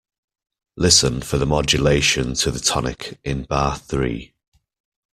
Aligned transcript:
Listen 0.77 1.21
for 1.21 1.37
the 1.37 1.45
modulation 1.45 2.33
to 2.33 2.49
the 2.49 2.59
tonic 2.59 3.19
in 3.23 3.43
bar 3.43 3.77
three. 3.77 4.33